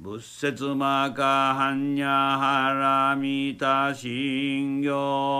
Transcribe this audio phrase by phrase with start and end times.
[0.00, 5.36] 仏説マカ般若波羅蜜多心タ信行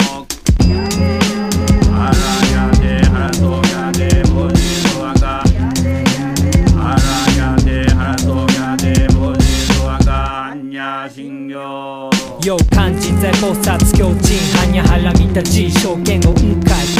[1.93, 2.19] 波羅
[2.51, 6.03] ヤデ波羅トヤデボジル波羅やで
[6.75, 7.07] 波羅
[7.95, 8.27] ハラト
[8.61, 9.47] ヤデボジ
[9.79, 12.11] ルワカハンニャ信行
[12.45, 16.98] よう漢字在菩薩教人ハニャハラミタ G 証券を雲海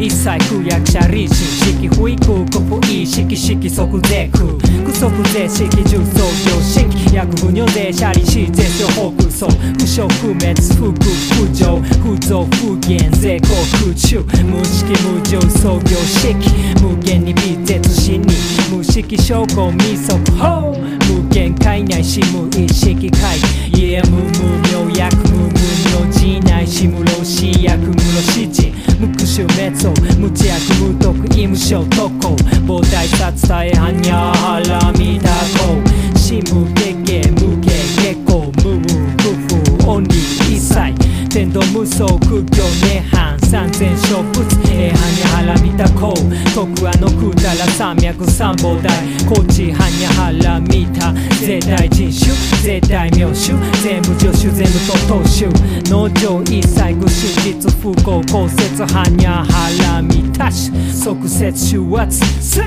[0.00, 3.84] 一切空役者立心式不意空国不意識式即税
[4.32, 16.34] 空不足税式重創業式薬不尿税シャリシ税商法空想不詳不滅不空不上不増不減税高空中無式無常創業式
[16.82, 18.34] 無限に微絶心に
[18.72, 20.72] 無式証拠未速報
[21.10, 23.36] 無限界内し無意識界
[23.74, 27.92] 家無無明薬無無明寺内し無老死薬無老
[28.22, 32.36] 死人無苦臭熱を無知悪無徳意無償特攻
[32.66, 35.80] 膨大さ伝えはにゃはらみだこ
[36.18, 37.70] 真無経験無形
[38.02, 38.84] 結構無無
[39.16, 41.28] 不不オンリー一切。
[41.30, 43.39] 天道無双苦行涅槃。
[43.50, 46.18] 三千植物平はにゃはら見たこう
[46.54, 48.94] 徳はのくたら山脈三宝台
[49.26, 51.12] こっちはにゃはら見た
[51.44, 55.50] 絶対人種絶対名種全部助手全部と当主
[55.90, 62.66] 農場一切具真実不幸公説はにゃはら見たし即説手圧せっ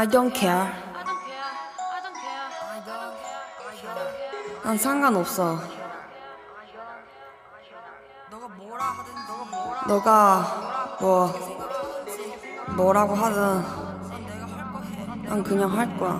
[0.00, 0.66] I don't care.
[4.64, 5.58] 난 상관없어.
[9.86, 11.30] 너가 뭐
[12.76, 13.62] 뭐라고 하든
[15.24, 16.18] 난 그냥 할 거야.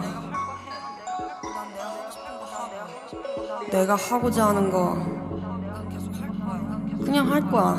[3.71, 4.93] 내가 하고자 하는 거
[7.03, 7.77] 그냥 할 거야.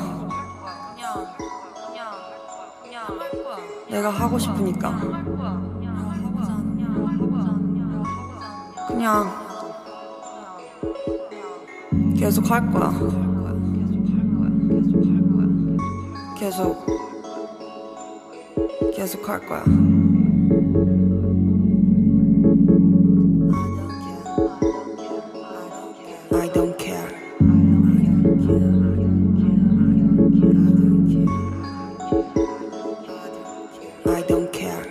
[3.88, 5.71] 내가 하고 싶으니까.
[9.01, 9.29] 그냥
[12.17, 12.91] 계속 할 거야.
[16.37, 16.85] 계속
[18.95, 19.63] 계속 할 거야.
[26.31, 27.07] I don't care.
[34.05, 34.90] I don't care.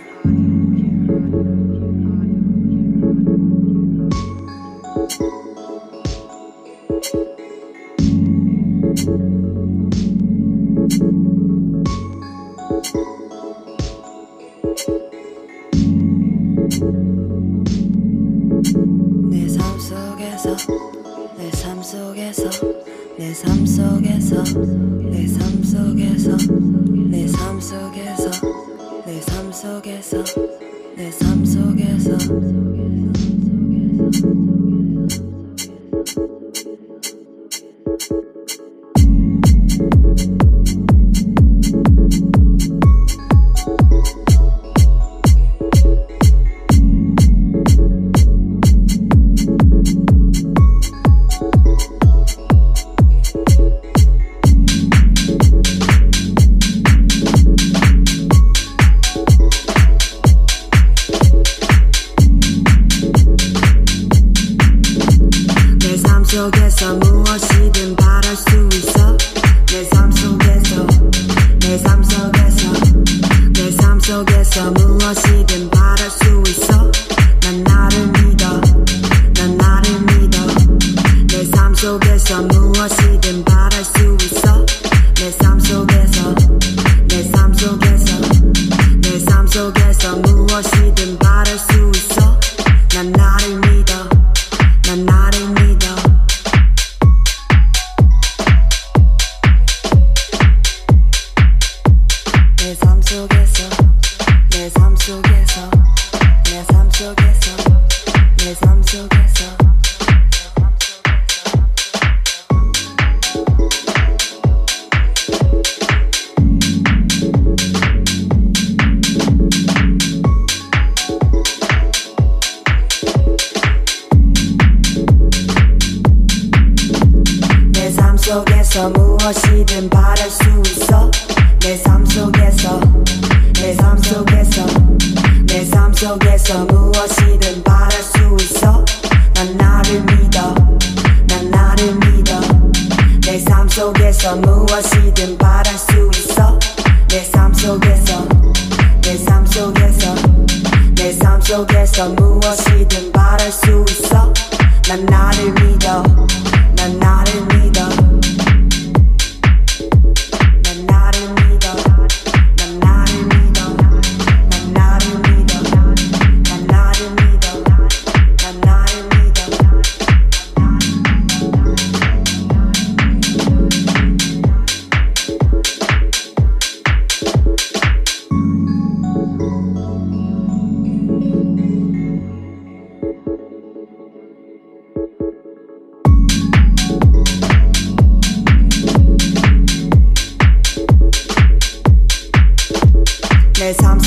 [90.22, 91.21] move, I see them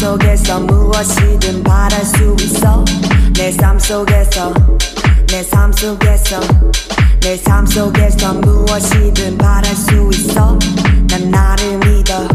[0.06, 2.86] 속에서 무엇이든 바랄 수 있어.
[3.34, 4.54] 내 삶 속에서
[5.26, 6.40] 내 삶 속에서
[7.22, 10.60] 내 삶 속에서 무엇이든 바랄 수 있어.
[11.10, 12.28] 난 나를 믿어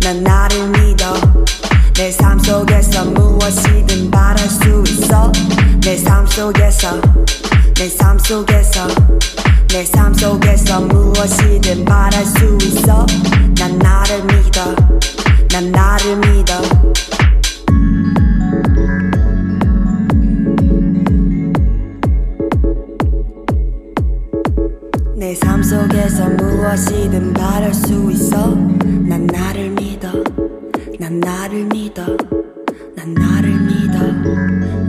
[0.00, 1.12] 난 나를 믿어.
[1.92, 5.30] 내 삶 속에서 무엇이든 바랄 수 있어.
[5.82, 7.02] 내 삶 속에서
[7.74, 8.88] 내 삶 속에서
[9.68, 13.04] 내 삶 속에서 무엇이든 바랄 수 있어.
[13.58, 14.74] 난 나를 믿어
[15.54, 16.60] 난 나를 믿어.
[25.16, 28.56] 내 삶 속에서 무엇이든 바랄 수 있어.
[29.08, 30.10] 난 나를 믿어.
[30.98, 32.04] 난 나를 믿어.
[32.96, 34.83] 난 나를 믿어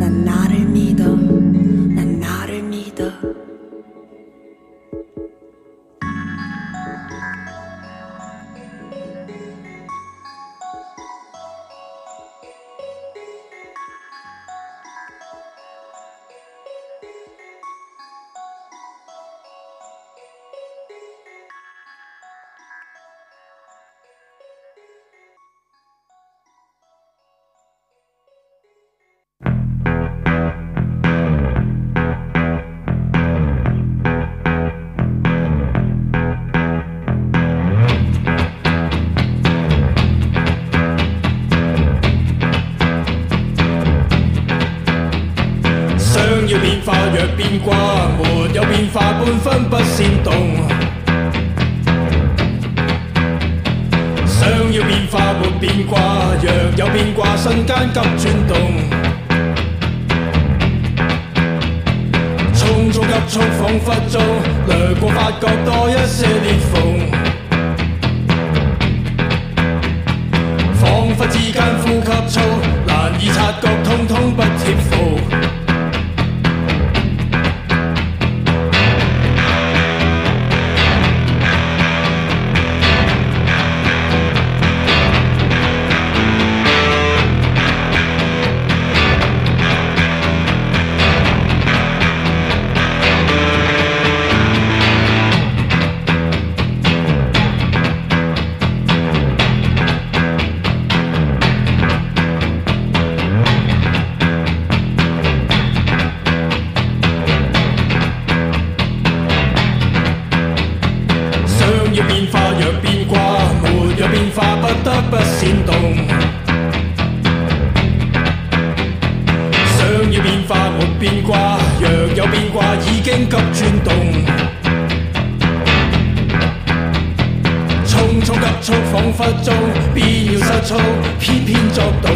[127.85, 129.53] 匆匆急速仿佛中，
[129.93, 130.79] 必要失措，
[131.19, 132.11] 偏偏作动，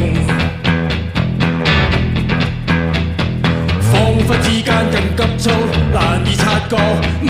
[3.81, 3.91] 恍
[4.25, 5.51] 惚之间更急躁，
[5.93, 6.77] 难以察觉。
[7.21, 7.27] 嗯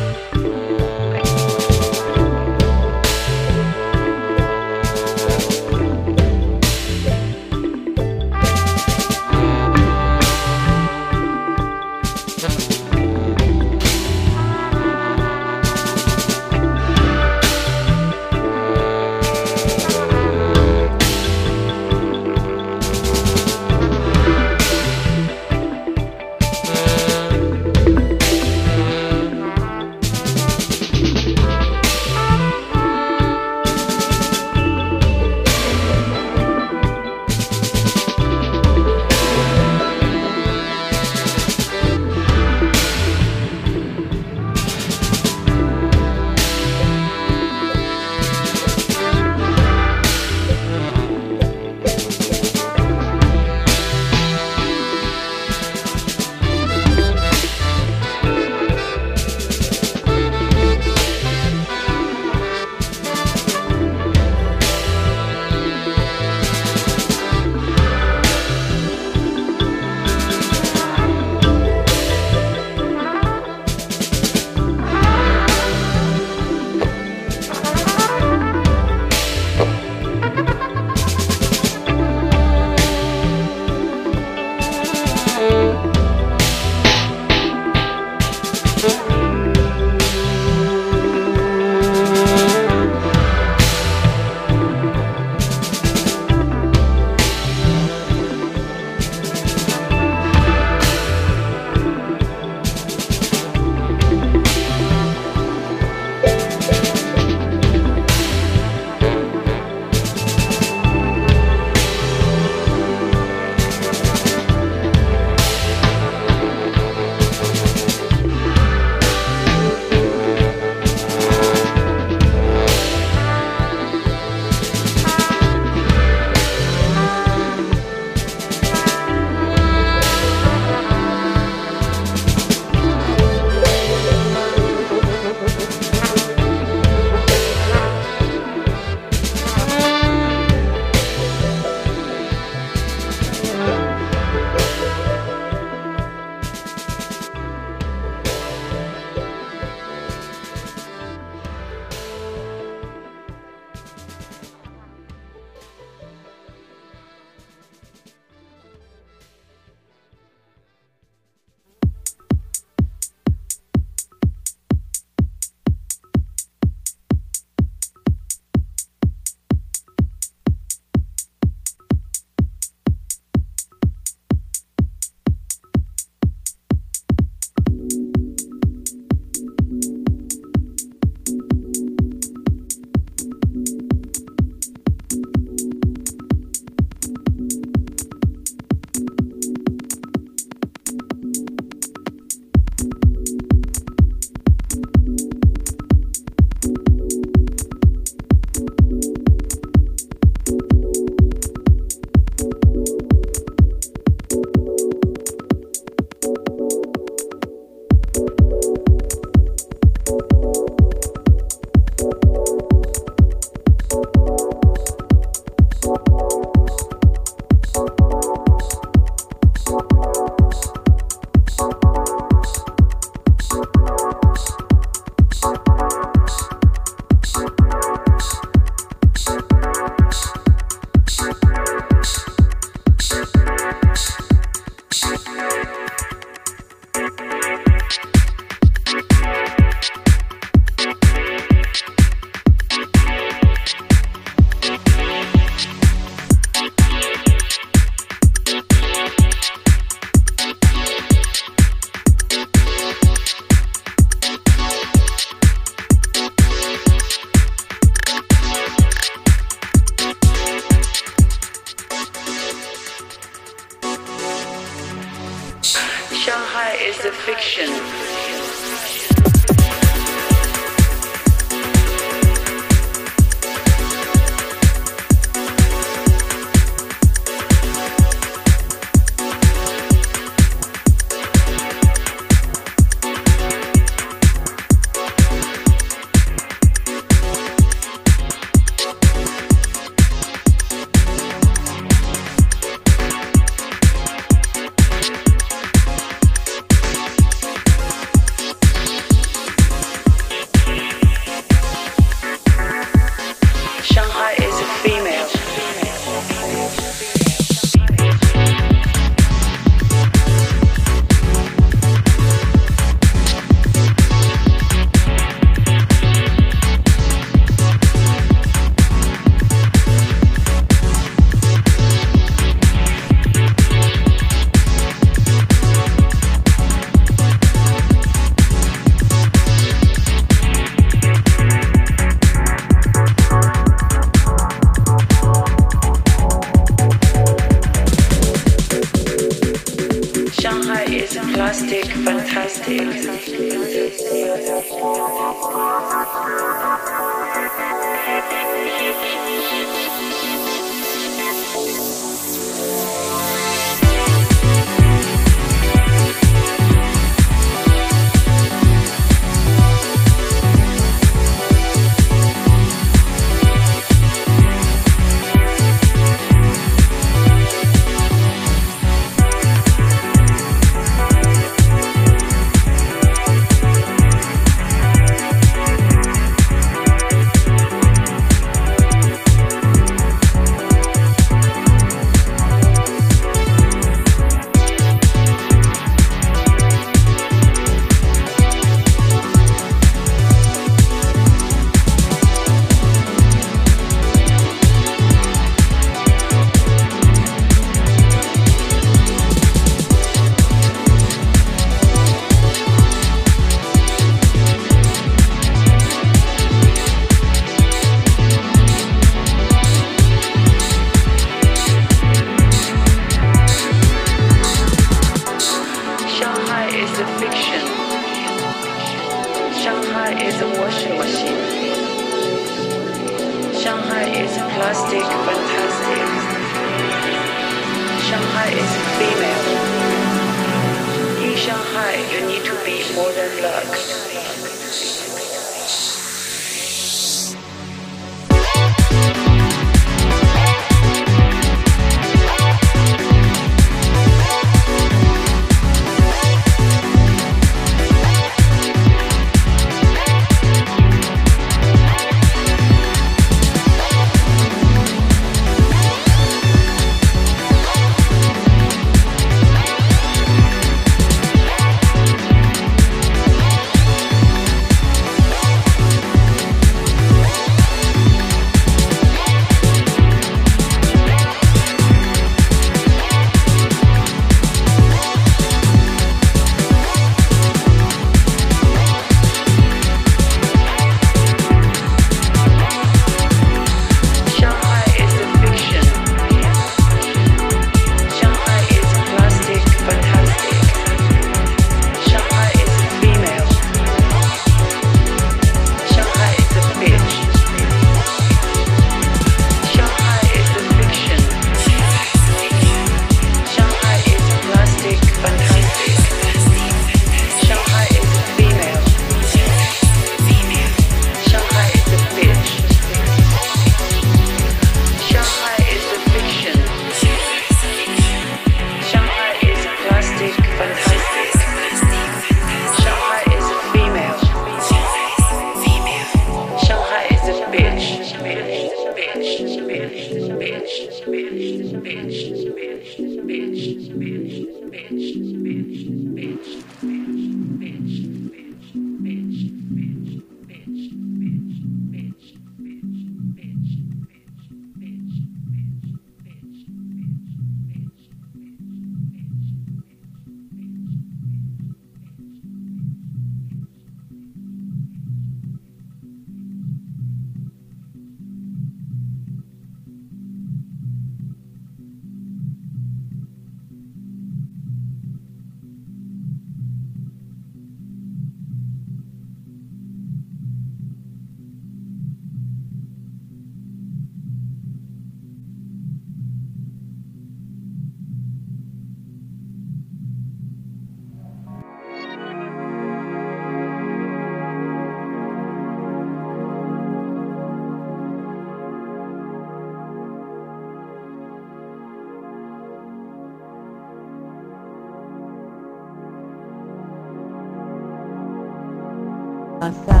[599.71, 600.00] acá.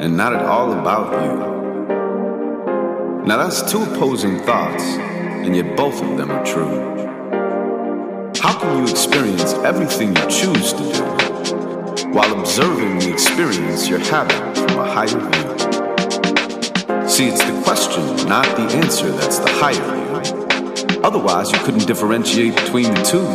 [0.00, 1.36] And not at all about you.
[3.26, 6.88] Now that's two opposing thoughts, and yet both of them are true.
[8.40, 11.04] How can you experience everything you choose to do
[12.14, 15.50] while observing the experience you're having from a higher view?
[17.06, 20.00] See, it's the question, not the answer, that's the higher view.
[21.04, 23.28] Otherwise, you couldn't differentiate between the two.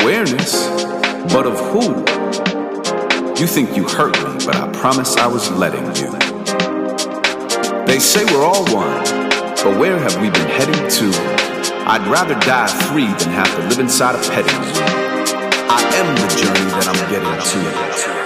[0.00, 0.66] Awareness,
[1.30, 1.94] but of who?
[3.38, 4.35] You think you hurt me,
[4.86, 6.12] promise I was letting you.
[7.86, 9.02] They say we're all one,
[9.64, 11.06] but where have we been heading to?
[11.90, 14.84] I'd rather die free than have to live inside a petting zoo.
[15.68, 18.25] I am the journey that I'm getting to.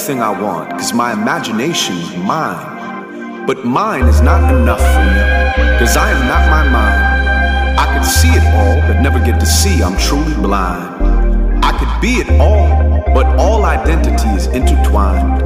[0.00, 3.46] Have everything I want because my imagination is mine.
[3.46, 7.78] But mine is not enough for me because I am not my mind.
[7.78, 11.64] I could see it all, but never get to see I'm truly blind.
[11.64, 15.42] I could be it all, but all identity is intertwined.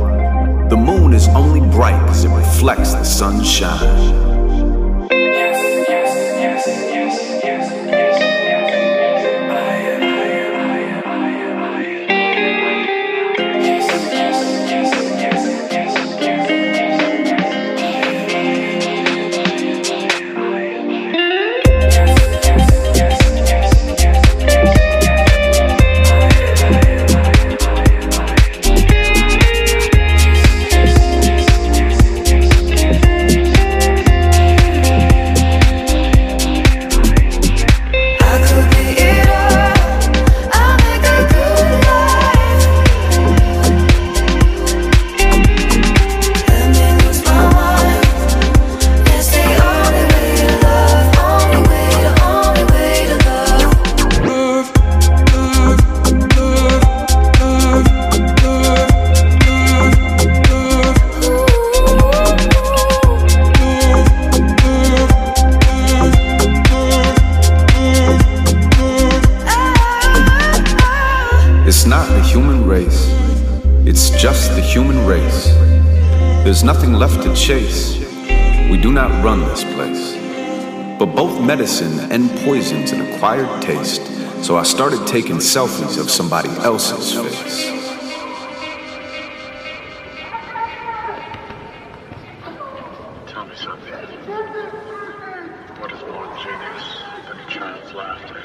[0.71, 4.25] The moon is only bright because it reflects the sunshine.
[7.47, 7.94] It's
[76.55, 77.99] There's nothing left to chase.
[78.71, 80.15] We do not run this place.
[81.01, 84.07] But both medicine and poison's an acquired taste,
[84.41, 87.67] so I started taking selfies of somebody else's face.
[93.27, 93.93] Tell me something.
[95.81, 96.29] What is more
[97.27, 98.45] than a child's laughter?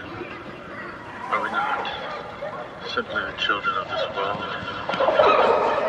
[1.30, 1.88] Are we not
[2.92, 5.89] simply the children of this world?